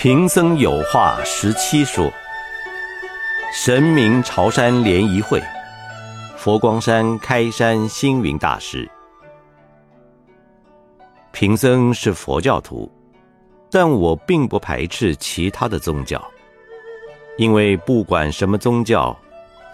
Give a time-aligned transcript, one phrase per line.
[0.00, 2.10] 贫僧有话十七说。
[3.54, 5.38] 神明朝山联谊会，
[6.38, 8.90] 佛光山开山星云大师。
[11.32, 12.90] 贫僧是佛教徒，
[13.70, 16.26] 但我并不排斥其他的宗教，
[17.36, 19.14] 因为不管什么宗教，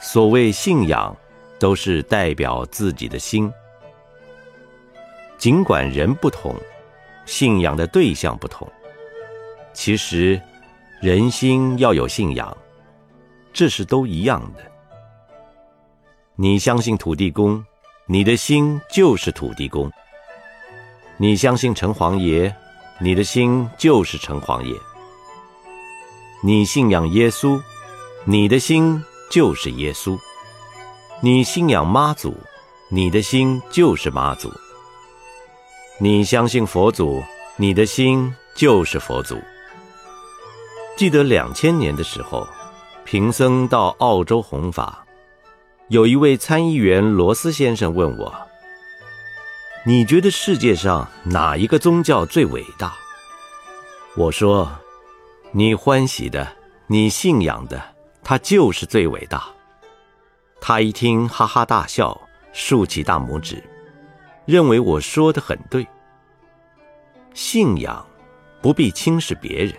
[0.01, 1.17] 所谓信仰，
[1.61, 3.49] 都是代表自己的心。
[5.39, 6.53] 尽管人不同，
[7.27, 8.69] 信仰的对象不同。
[9.77, 10.41] 其实，
[11.03, 12.57] 人心要有信仰，
[13.53, 14.63] 这是都一样的。
[16.35, 17.63] 你相信土地公，
[18.07, 19.91] 你的心就是土地公；
[21.19, 22.53] 你相信城隍爷，
[22.99, 24.75] 你的心就是城隍爷；
[26.43, 27.61] 你信仰耶稣，
[28.25, 30.19] 你的心就是耶稣；
[31.21, 32.35] 你信仰妈祖，
[32.89, 34.49] 你的心就是妈祖；
[36.01, 37.23] 你相信佛祖，
[37.57, 39.39] 你的心就是佛祖。
[40.97, 42.49] 记得两千年的时候，
[43.05, 45.05] 贫僧到澳洲弘法，
[45.89, 48.35] 有一位参议员罗斯先生问我
[49.85, 52.95] ：“你觉得世界上哪一个宗教最伟大？”
[54.17, 54.73] 我说
[55.53, 56.51] ：“你欢喜的，
[56.87, 57.79] 你信仰的，
[58.25, 59.45] 它就是最伟大。”
[60.59, 62.19] 他一听，哈哈大笑，
[62.55, 63.63] 竖起大拇指，
[64.47, 65.87] 认为我说的很对。
[67.35, 68.05] 信仰
[68.63, 69.75] 不必轻视别人。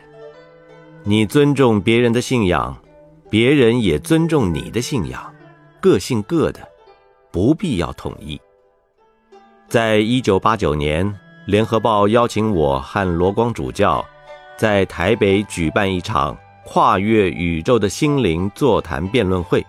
[1.10, 2.78] 你尊重别人的信仰，
[3.30, 5.34] 别人也尊重你的信仰，
[5.80, 6.60] 各信各的，
[7.32, 8.38] 不必要统一。
[9.70, 11.08] 在一九八九年，
[11.46, 14.06] 《联合报》邀请我和罗光主教
[14.58, 19.66] 在台北举办一场跨越宇宙的心灵座谈辩论会。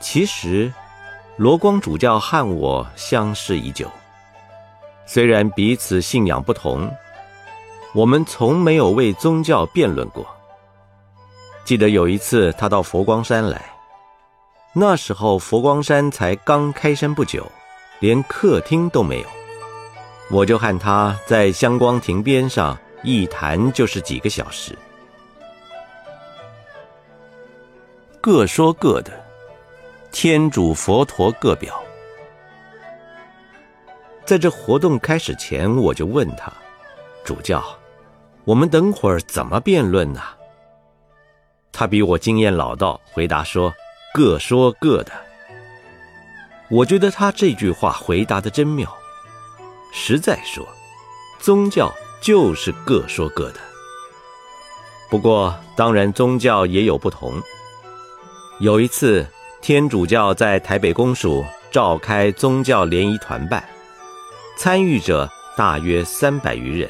[0.00, 0.72] 其实，
[1.36, 3.88] 罗光主教和我相识已久，
[5.06, 6.90] 虽然彼此信仰不同，
[7.94, 10.26] 我们从没有为宗教辩论过。
[11.64, 13.64] 记得有一次，他到佛光山来，
[14.74, 17.50] 那时候佛光山才刚开山不久，
[18.00, 19.26] 连客厅都没有。
[20.30, 24.76] 我就和他在香光亭边上一谈就是几个小时，
[28.20, 29.12] 各说各的，
[30.12, 31.82] 天主佛陀各表。
[34.26, 36.52] 在这活动开始前，我就问他
[37.24, 37.62] ：“主教，
[38.44, 40.20] 我们等会儿怎么辩论呢？”
[41.76, 43.74] 他比我经验老道，回答说
[44.14, 45.10] ：“各说各的。”
[46.70, 48.88] 我觉得他这句话回答的真妙。
[49.92, 50.64] 实在说，
[51.40, 53.60] 宗教就是各说各的。
[55.10, 57.42] 不过，当然宗教也有不同。
[58.60, 59.26] 有一次，
[59.60, 63.68] 天主教在台北公署召开宗教联谊团拜，
[64.56, 66.88] 参与者大约三百余人，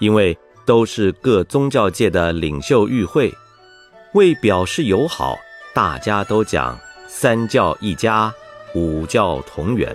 [0.00, 3.32] 因为都是各宗教界的领袖与会。
[4.16, 5.38] 为表示友好，
[5.74, 8.32] 大家都讲三教一家，
[8.74, 9.94] 五教同源。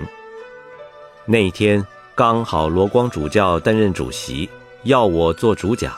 [1.25, 1.83] 那天
[2.13, 4.47] 刚好罗光主教担任主席，
[4.83, 5.91] 要我做主讲，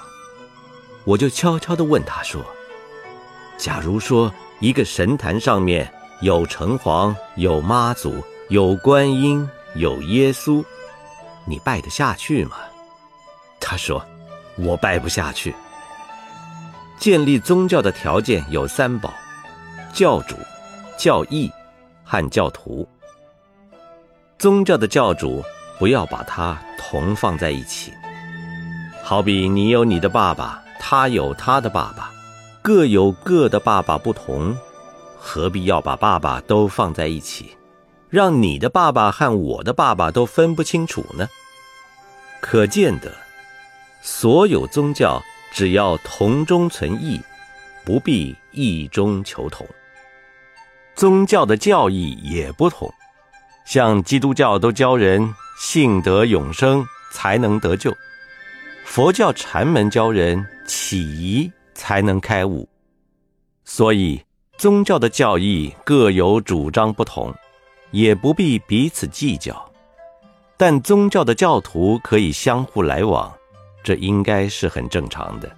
[1.03, 2.41] 我就悄悄地问他说
[3.59, 9.45] ：“假如说一个神坛上面有城隍、有妈祖、有观音、
[9.75, 10.63] 有耶稣，
[11.45, 12.55] 你拜得下去吗？”
[13.59, 14.01] 他说
[14.55, 15.53] ：“我拜不下去。”
[17.03, 19.14] 建立宗教的条件有三宝：
[19.91, 20.38] 教主、
[20.96, 21.52] 教义
[22.02, 22.88] 和教徒。
[24.40, 25.44] 宗教的教主
[25.78, 27.91] 不要把它同放在一起，
[29.03, 32.09] 好比你有你的爸爸，他有他的爸爸，
[32.62, 34.58] 各有各的爸爸不同，
[35.20, 37.58] 何必要把爸爸都放在一起，
[38.09, 41.28] 让你的爸爸和我的爸爸都分不清楚呢？
[42.40, 43.12] 可见得，
[44.02, 45.22] 所有宗教。
[45.53, 47.22] 只要同中存异，
[47.86, 49.68] 不必异中求同。
[50.96, 52.91] 宗教的教义也不同，
[53.66, 57.96] 像基督教都教人性得永生才能得救，
[58.85, 62.67] 佛教禅门教人起疑才能开悟。
[63.64, 64.22] 所以
[64.58, 67.34] 宗教的教义各有主张不同，
[67.91, 69.72] 也不必彼此计较。
[70.58, 73.32] 但宗教的教徒可以相互来往。
[73.84, 75.52] 这应该是很正常的。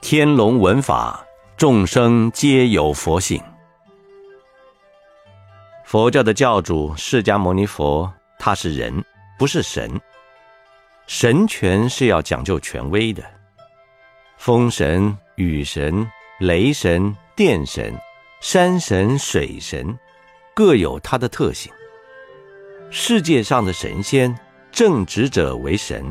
[0.00, 1.24] 天龙文法，
[1.56, 3.40] 众生皆有佛性。
[5.84, 9.02] 佛教的教主释迦牟尼佛，他是人，
[9.38, 10.00] 不是神。
[11.06, 13.22] 神权是要讲究权威的，
[14.36, 17.94] 风神、雨神、雷神、电神、
[18.40, 19.96] 山神、水神，
[20.54, 21.72] 各有它的特性。
[22.90, 24.36] 世界上的神仙。
[24.74, 26.04] 正直者为神，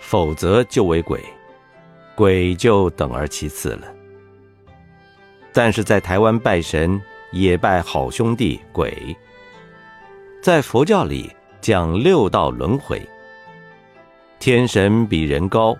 [0.00, 1.20] 否则就为鬼；
[2.16, 3.86] 鬼就等而其次了。
[5.52, 7.00] 但是在台湾拜神
[7.30, 9.16] 也拜好兄弟鬼，
[10.42, 11.30] 在佛教里
[11.60, 13.00] 讲六道轮回，
[14.40, 15.76] 天神比人高，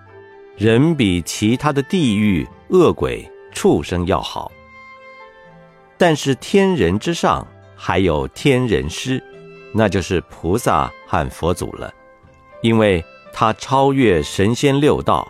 [0.57, 4.53] 人比其他的地狱恶鬼畜生要好。
[5.97, 7.45] 但是天人之上
[7.75, 9.21] 还有天人师，
[9.75, 11.93] 那就是菩萨和佛祖了，
[12.61, 15.27] 因为他超越神仙六道，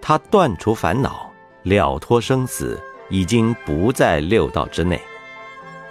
[0.00, 1.32] 他断除烦恼，
[1.62, 2.80] 了脱生死。
[3.12, 5.00] 已经不在六道之内，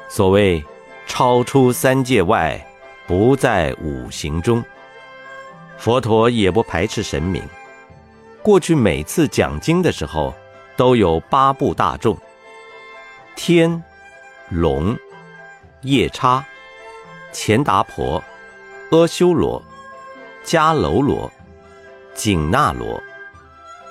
[0.07, 0.63] 所谓
[1.05, 2.65] 超出三界外，
[3.05, 4.63] 不在五行中。
[5.77, 7.43] 佛陀也不排斥神明。
[8.41, 10.33] 过去每次讲经的时候，
[10.77, 12.17] 都有八部大众：
[13.35, 13.83] 天、
[14.47, 14.97] 龙、
[15.81, 16.45] 夜叉、
[17.33, 18.23] 钱达婆、
[18.91, 19.61] 阿修罗、
[20.49, 21.31] 迦楼罗、
[22.15, 22.99] 紧那罗、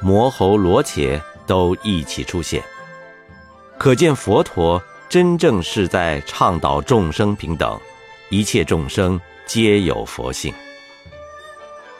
[0.02, 2.60] 摩喉罗伽都一起出现。
[3.78, 7.78] 可见佛陀真正是在倡导众生平等，
[8.28, 10.52] 一切众生皆有佛性。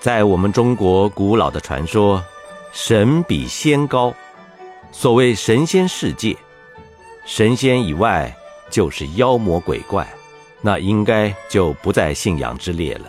[0.00, 2.20] 在我们中国古老的传说，
[2.72, 4.12] 神比仙高，
[4.90, 6.37] 所谓神仙世界，
[7.25, 8.37] 神仙以外
[8.69, 10.05] 就是妖魔鬼怪，
[10.60, 13.08] 那应该就不在信仰之列了。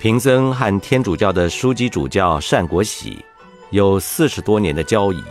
[0.00, 3.22] 贫僧和天主教的枢机主教单国喜
[3.68, 5.22] 有四十多年的交谊。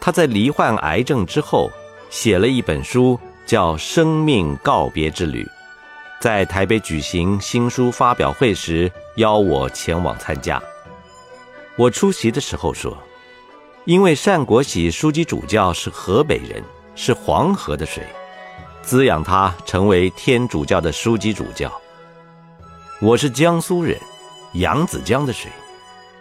[0.00, 1.70] 他在罹患癌症之后，
[2.10, 3.16] 写了一本书，
[3.46, 5.44] 叫《生命告别之旅》，
[6.20, 10.60] 在台北举行新书发表会时，邀我前往参加。
[11.76, 12.98] 我出席的时候说
[13.86, 16.60] ：“因为单国喜书记主教是河北人，
[16.96, 18.04] 是黄河的水，
[18.82, 21.70] 滋养他成为天主教的书记主教；
[23.02, 23.98] 我是江苏人，
[24.52, 25.50] 扬子江的水，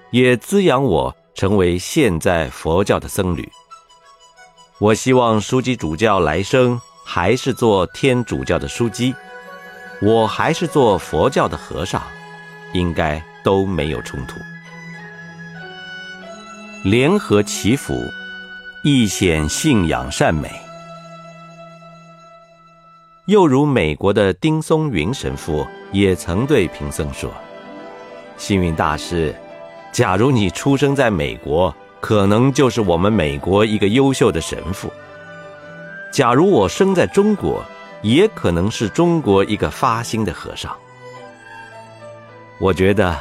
[0.10, 3.48] 也滋养我成为现在佛教的僧侣。”
[4.82, 9.14] 我希望枢机主教来生还是做天主教的枢机，
[10.02, 12.02] 我还是做佛教的和尚，
[12.74, 14.38] 应该都没有冲突。
[16.84, 17.94] 联合祈福，
[18.84, 20.61] 亦显信仰善美。
[23.32, 27.32] 又如美国的丁松云神父也曾对贫僧说
[28.36, 29.34] ：“幸运大师，
[29.94, 34.92] 假如你出生在美国。”可能就是我们美国一个优秀的神父。
[36.12, 37.64] 假如我生在中国，
[38.02, 40.76] 也可能是中国一个发心的和尚。
[42.60, 43.16] 我觉得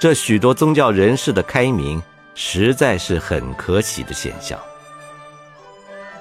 [0.00, 2.02] 这许多宗教人士的开明，
[2.34, 4.58] 实在是很可喜的现象。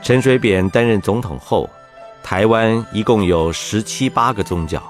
[0.03, 1.67] 陈水扁担任总统后，
[2.23, 4.81] 台湾一共有十七八个宗教，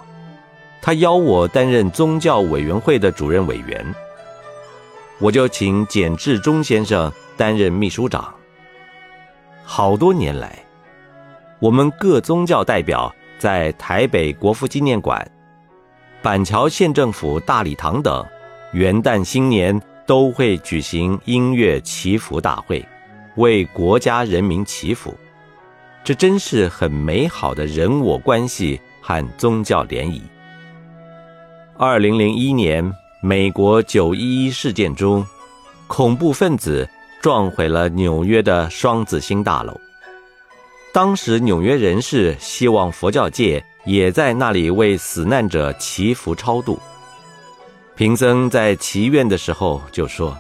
[0.82, 3.84] 他邀我担任宗教委员会的主任委员。
[5.20, 8.34] 我就请简志忠先生担任秘书长。
[9.64, 10.64] 好多年来，
[11.60, 15.26] 我们各宗教代表在台北国父纪念馆、
[16.22, 18.26] 板桥县政府大礼堂等，
[18.74, 22.86] 元旦新年都会举行音乐祈福大会，
[23.38, 25.14] 为国家人民祈福。
[26.04, 30.22] 这真是很美好的人我关系和宗教联谊。
[31.78, 32.94] 二零零一年。
[33.26, 35.26] 美国九一一事件中，
[35.88, 36.86] 恐怖分子
[37.22, 39.80] 撞毁了纽约的双子星大楼。
[40.92, 46.78] 当时纽约人士希望佛教界也在那里为死难者祈福超度。
[47.96, 50.38] 贫僧在祈愿的时候就说：“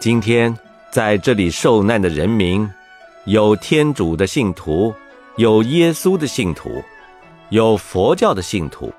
[0.00, 0.52] 今天
[0.90, 2.68] 在这里受难的人民，
[3.26, 4.94] 有天主的信徒，
[5.36, 6.82] 有耶稣的信徒，
[7.48, 8.92] 有佛教的信徒，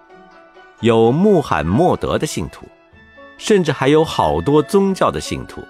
[0.82, 2.66] 有穆罕默德的信徒。”
[3.38, 5.62] 甚至还有好多宗教的信徒，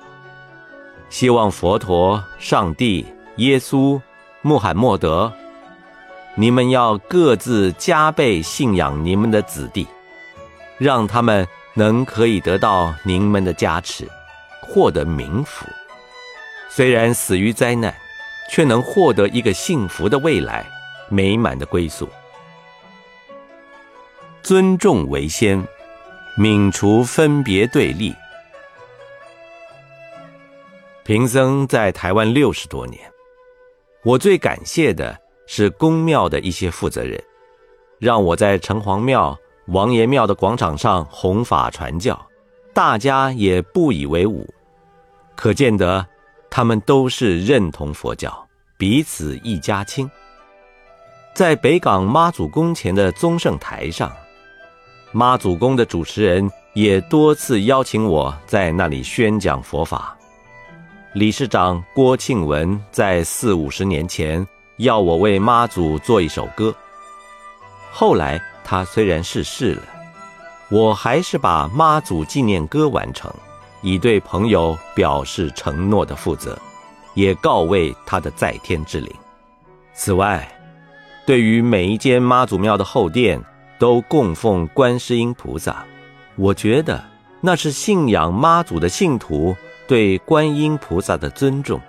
[1.09, 3.03] 希望佛陀、上帝、
[3.37, 3.99] 耶稣、
[4.43, 5.33] 穆罕默德，
[6.35, 9.87] 你们要各自加倍信仰你们的子弟，
[10.77, 14.07] 让他们能可以得到您们的加持，
[14.61, 15.65] 获得冥福。
[16.69, 17.91] 虽然死于灾难，
[18.49, 20.65] 却能获得一个幸福的未来，
[21.09, 22.07] 美满的归宿。
[24.41, 25.65] 尊重为先。
[26.37, 28.13] 泯除分别对立。
[31.05, 32.99] 贫僧在台湾六十多年，
[34.03, 37.23] 我最感谢的是公庙的一些负责人，
[37.99, 42.21] 让我在城隍庙、王爷庙的广场上弘法传教，
[42.73, 44.45] 大家也不以为忤，
[45.37, 46.05] 可见得
[46.55, 48.47] 他们都是认同佛教，
[48.77, 50.09] 彼此一家亲。
[51.33, 54.09] 在北港妈祖宫前的宗圣台上。
[55.11, 60.17] 妈祖宫的主持人也多次邀请我在那里宣讲佛法，
[61.11, 64.47] 理事长郭庆文在四五十年前
[64.77, 66.73] 要我为妈祖做一首歌。
[67.91, 69.83] 后来他虽然逝世了，
[70.69, 73.29] 我还是把妈祖纪念歌完成，
[73.85, 76.57] 以对朋友表示承诺的负责，
[77.13, 79.13] 也告慰他的在天之灵。
[79.93, 80.51] 此外，
[81.23, 83.39] 对于每一间妈祖庙的后殿
[83.77, 85.85] 都供奉观世音菩萨，
[86.35, 86.99] 我觉得
[87.41, 89.55] 那是信仰妈祖的信徒
[89.87, 91.79] 对观音菩萨的尊重，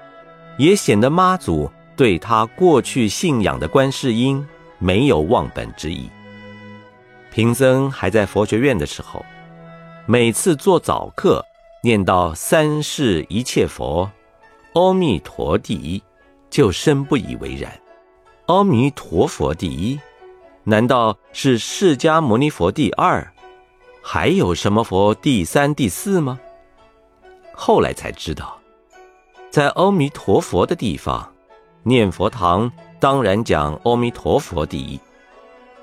[0.59, 4.47] 也显得妈祖对他过去信仰的观世音。
[4.79, 6.11] 没有忘本之意。
[7.33, 9.25] 贫僧还在佛学院的时候，
[10.05, 11.43] 每次做早课，
[11.87, 14.11] 念到“三世一切佛，
[14.73, 16.03] 阿弥陀第一”，
[16.51, 17.81] 就深不以为然。
[18.47, 20.01] 阿弥陀佛第一，
[20.65, 23.25] 难道是释迦牟尼佛第二？
[24.03, 26.41] 还有什么佛第三、第四吗？
[27.55, 28.59] 后来才知道，
[29.49, 31.33] 在阿弥陀佛的地方，
[31.85, 32.69] 念佛堂。
[32.99, 34.99] 当然讲阿弥陀佛第一，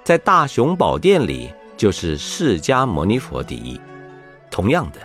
[0.03, 3.79] 在大雄宝殿里就是释迦牟尼佛第一。
[4.51, 4.99] 同样的，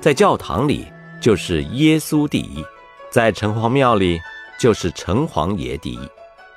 [0.00, 0.86] 在教堂里
[1.20, 2.64] 就是耶稣第一，
[3.10, 4.18] 在城隍庙里
[4.58, 6.00] 就是城隍爷第一。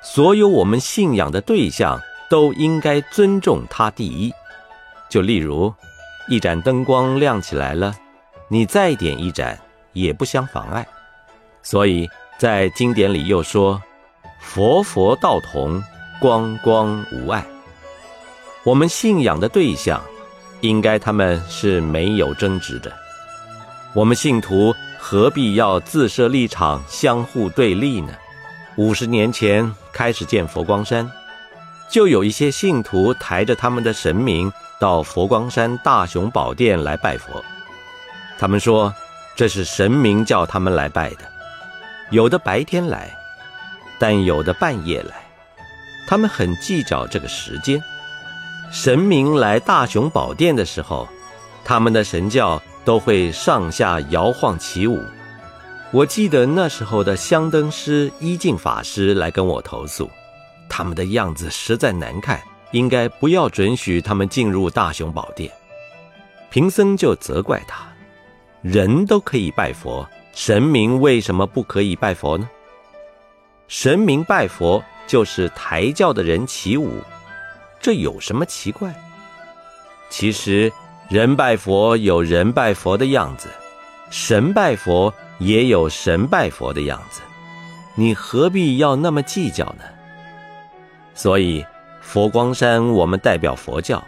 [0.02, 4.32] 所有我们信仰的对象都应该尊重他第一。
[5.10, 5.72] 就例如，
[6.28, 7.94] 一盏灯光亮起来了，
[8.48, 9.58] 你再点一盏
[9.92, 10.86] 也不相妨碍。
[11.62, 12.08] 所以
[12.38, 13.80] 在经典里又说。
[14.46, 15.82] 佛佛道同，
[16.20, 17.42] 光光无碍。
[18.62, 20.02] 我们信仰的对象，
[20.60, 22.92] 应该他们是没有争执的。
[23.94, 28.12] 我们信徒何必要自设立场，相互对立呢？
[28.76, 31.08] 五十年前开始建佛光山，
[31.88, 37.44] 就有一些信徒抬着他们的神明到佛光山大雄宝殿来拜佛。
[38.36, 38.92] 他们说
[39.36, 41.18] 这是神明叫他们来拜的，
[42.10, 43.08] 有的白天来。
[43.96, 45.14] 但有的半夜来，
[46.08, 47.80] 他们很计较这个时间。
[48.72, 51.08] 神明来大雄宝殿的时候，
[51.64, 55.02] 他们的神教都会上下摇晃起舞。
[55.90, 60.10] 我记得那时候的香灯师一净法师来跟我投诉，
[60.68, 65.50] 他们的样子实在难看，应该不要准许他们进入大雄宝殿。
[66.50, 67.86] 贫僧就责怪他：
[68.60, 72.48] 人都可以拜佛，神明为什么不可以拜佛呢？
[73.68, 77.00] 神明拜佛就是抬轿的人起舞，
[77.80, 78.92] 这有什么奇怪？
[80.10, 80.72] 其实
[81.08, 83.48] 人拜佛有人拜佛的样子，
[84.10, 87.20] 神拜佛也有神拜佛的样子，
[87.94, 89.84] 你何必要那么计较呢？
[91.14, 91.64] 所以
[92.00, 94.02] 佛光山我们代表佛教，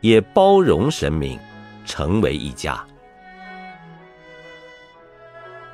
[0.00, 1.38] 也包容神明，
[1.84, 2.84] 成为一家，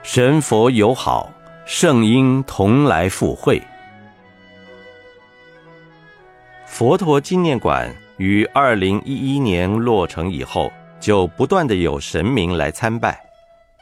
[0.03, 1.33] 神佛友好。
[1.67, 3.63] 圣婴同来赴会。
[6.67, 13.19] 佛陀纪念馆于二零一一年落成以后，就不断的有神明来参拜。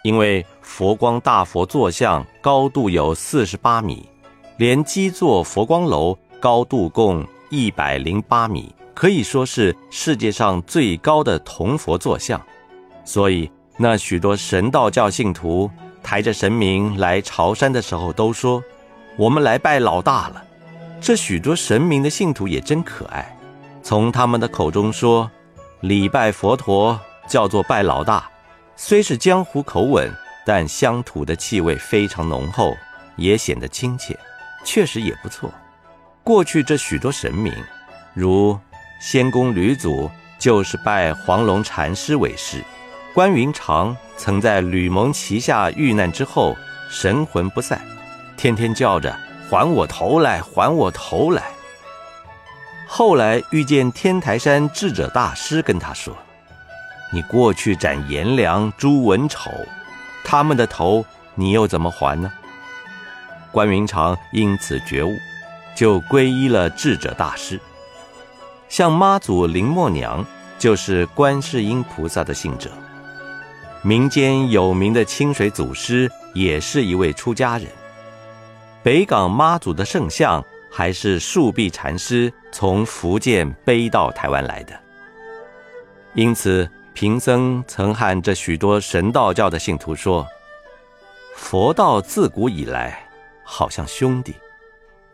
[0.05, 4.09] 因为佛光大佛坐像高度有四十八米，
[4.57, 12.41] 连基座佛光楼高度共一百零八米，可以说是世界上最高的铜佛坐像，
[13.05, 15.69] 所以那许多神道教信徒。
[16.01, 18.63] 抬着神明来朝山的时候，都说
[19.19, 20.43] ：“我们来拜老大了。”
[21.03, 23.37] 这许多神明的信徒也真可爱，
[23.89, 25.31] 从他们的口中说
[25.81, 28.29] ：“礼拜佛陀叫做拜老大。”
[28.77, 30.15] 虽是江湖口吻，
[30.45, 32.77] 但乡土的气味非常浓厚，
[33.17, 34.15] 也显得亲切，
[34.63, 35.51] 确实也不错。
[36.23, 37.51] 过去这许多神明，
[38.13, 38.59] 如
[39.01, 42.63] 仙宫吕祖，就是拜黄龙禅师为师。
[43.15, 46.55] 关云长曾在吕蒙旗下遇难之后，
[46.91, 47.81] 神魂不散，
[48.37, 49.19] 天天叫着
[49.49, 51.43] “还我头来，还我头来”。
[52.91, 56.17] 后来遇见天台山智者大师，跟他说
[57.13, 59.51] ：“你过去斩颜良、诛文丑，
[60.25, 61.05] 他们的头
[61.35, 62.33] 你又怎么还呢？”
[63.53, 65.15] 关云长因此觉悟，
[65.77, 67.61] 就皈依了智者大师。
[68.71, 70.25] 像妈祖林默娘，
[70.59, 72.71] 就是观世音菩萨的信者。
[73.83, 77.69] 民间有名的清水祖师也是一位出家人。
[78.83, 84.73] 北港妈祖的圣像还是树壁禅师从福建背到台湾来的。
[86.15, 90.27] 因此，贫僧曾和这许多神道教的信徒说
[91.37, 93.09] ：“佛道自古以来
[93.45, 94.35] 好像兄弟，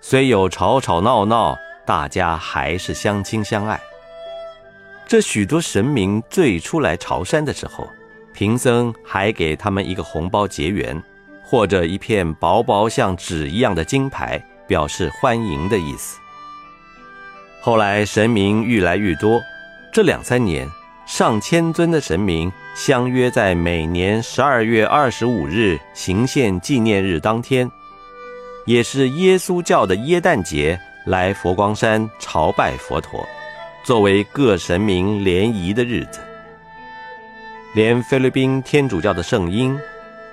[0.01, 3.81] 虽有吵吵闹闹，大家还是相亲相爱。”
[5.07, 7.89] 这许多神明最初来朝山的时候。
[8.33, 11.01] 贫僧还给他们一个红包结缘，
[11.45, 16.19] 或者一片薄薄像纸一样的金牌，表示欢迎的意思。
[17.61, 19.41] 后来神明愈来愈多，
[19.93, 20.69] 这两三年，
[21.07, 27.71] 上千尊的神明相约在每年十二月二十五日行宪纪念日当天，
[28.67, 33.27] 也是耶稣教的耶诞节，来佛光山朝拜佛陀，
[33.83, 36.21] 作为各神明联谊的日子。
[37.75, 39.79] 连菲律宾天主教的圣婴、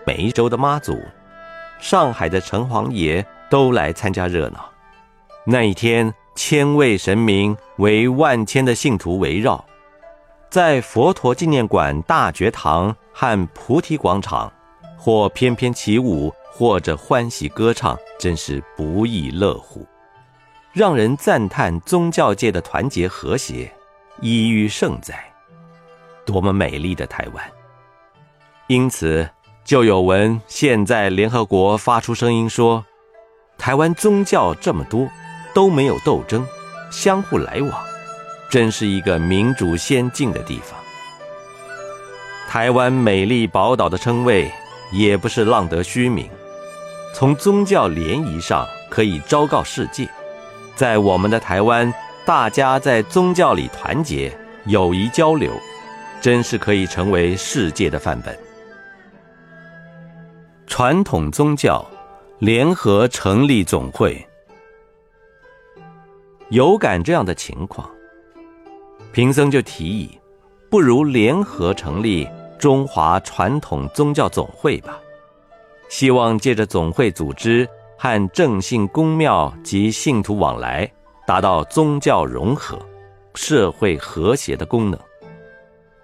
[0.05, 1.01] 梅州的妈祖、
[1.79, 4.67] 上海的城隍爷都来参加热闹。
[5.45, 6.11] 那一天。
[6.33, 9.63] 千位神明为万千的信徒围绕，
[10.49, 14.51] 在佛陀纪念馆大觉堂和菩提广场，
[14.97, 19.85] 或翩翩起舞，或者欢喜歌唱，真是不亦乐乎，
[20.71, 23.69] 让人赞叹宗教界的团结和谐，
[24.21, 25.21] 一于胜在。
[26.25, 27.45] 多么美丽的台湾！
[28.67, 29.29] 因此，
[29.65, 32.85] 就有闻现在联合国发出声音说，
[33.61, 35.09] 台湾宗教这么多。
[35.53, 36.47] 都没有斗争，
[36.89, 37.71] 相互来往，
[38.49, 40.79] 真是一个民主先进的地方。
[42.47, 44.49] 台湾美丽宝岛的称谓
[44.93, 46.29] 也不是浪得虚名，
[47.13, 50.07] 从宗教联谊上可以昭告世界，
[50.73, 51.93] 在我们的台湾，
[52.25, 54.31] 大家在宗教里团结、
[54.67, 55.51] 友谊交流，
[56.21, 58.33] 真是可以成为世界的范本。
[60.65, 61.85] 传统宗教
[62.41, 64.19] 联合成立总会。
[66.49, 67.87] 有感这样的情况，
[69.13, 70.19] 贫僧就提议，
[70.67, 74.99] 不如联合成立中华传统宗教总会吧。
[75.87, 80.91] 希望借着总会组织和正信公庙及信徒往来，
[81.27, 82.79] 达到宗教融合、
[83.35, 84.99] 社会和谐的功能。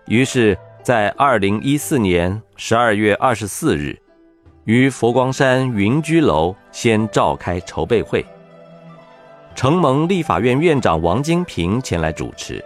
[0.06, 4.00] 于是，在二零一四年十二月二十四日，
[4.67, 8.23] 于佛光山云居楼先召开筹备会。
[9.56, 12.62] 承蒙立法院院长王金平前来主持，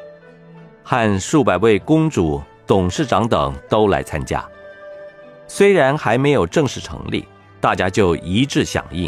[0.82, 4.44] 和数百位公主、董事长等都来参加。
[5.46, 7.24] 虽然还没有正式成立，
[7.60, 9.08] 大家就一致响应，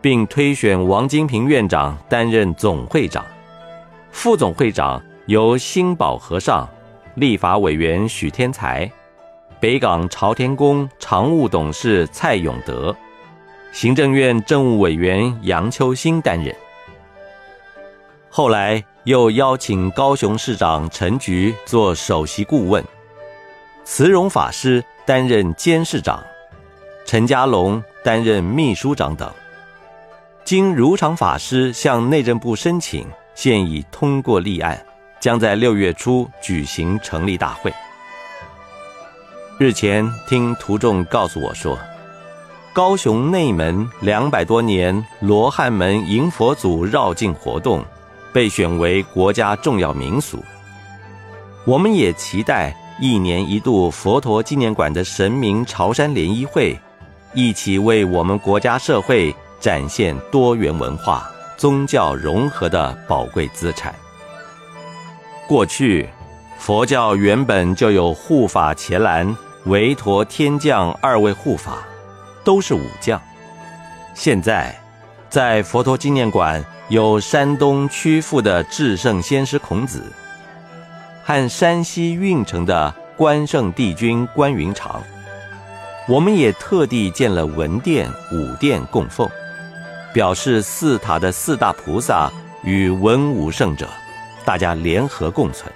[0.00, 3.26] 并推选王金平院长担任总会长，
[4.12, 6.68] 副总会长由新宝和尚、
[7.16, 8.88] 立法委员许天才、
[9.60, 12.94] 北港朝天宫常务董事蔡永德、
[13.72, 16.54] 行政院政务委员杨秋兴担任。
[18.30, 22.84] 后来又邀请高雄市长陈菊做首席顾问，
[23.84, 26.22] 慈容法师担任监事长，
[27.04, 29.28] 陈家龙担任秘书长等。
[30.44, 34.80] 经如常法师向内政部申请，现已通过立案，
[35.18, 37.74] 将在六月初举行成立大会。
[39.58, 41.76] 日前听徒众告诉我说，
[42.72, 47.84] 高雄内门两百多年罗汉门迎佛祖绕境活动。
[48.32, 50.44] 被选为国家重要民俗，
[51.64, 56.78] 我们也期待一年一度佛陀纪念馆的神明朝山联谊会，
[57.32, 63.92] 一起为我们国家社会展现多元文化、宗教融合的宝贵资产。
[65.48, 66.08] 过去，
[66.58, 69.34] 佛教原本就有护法伽蓝、
[69.68, 71.86] 韦陀天将二位护法，
[72.42, 73.20] 都是武将。
[74.14, 74.74] 现在，
[75.28, 76.64] 在佛陀纪念馆。
[76.88, 80.10] 有山东曲阜的至圣先师孔子，
[81.22, 85.02] 和山西运城的关圣帝君关云长，
[86.08, 89.28] 我们也特地建了文殿、武殿供奉，
[90.14, 93.86] 表示四塔的四大菩萨与文武圣者，
[94.46, 95.70] 大家联合共存。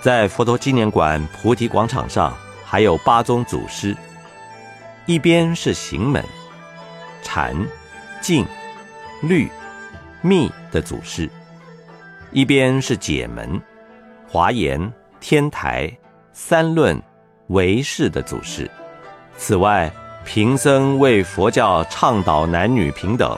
[0.00, 3.96] 在佛陀纪念馆菩提广场上，还有八宗祖师，
[5.06, 6.24] 一边是行门、
[7.22, 7.54] 禅、
[8.20, 8.44] 净、
[9.22, 9.48] 律。
[10.22, 11.26] 密的祖师，
[12.30, 13.58] 一边是解门、
[14.28, 15.90] 华严、天台、
[16.34, 17.00] 三论、
[17.46, 18.70] 唯识的祖师。
[19.38, 19.90] 此外，
[20.26, 23.34] 贫僧为佛教倡导男女平等，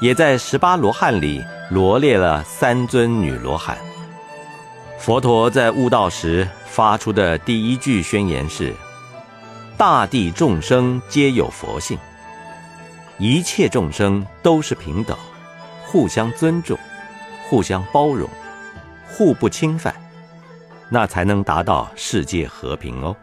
[0.00, 1.40] 也在十八罗汉里
[1.70, 3.78] 罗列了三尊女罗汉。
[5.02, 8.72] 佛陀在悟道时发出的第一句宣言是
[9.76, 11.98] ：“大地众生皆有佛性，
[13.18, 15.18] 一切众生都是平等。”
[15.84, 16.78] 互相尊重，
[17.48, 18.30] 互相包容，
[19.08, 19.92] 互不侵犯，
[20.88, 23.16] 那才能达到世界和平哦。